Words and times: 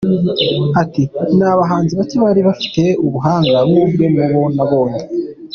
Ati 0.81 1.03
“Ni 1.37 1.45
abahanzi 1.53 1.93
bake 1.99 2.15
bari 2.23 2.41
bafte 2.47 2.83
ubuhanga 3.05 3.57
nk’ubwe 3.67 4.05
mu 4.15 4.23
bo 4.31 4.41
nabonye. 4.55 5.01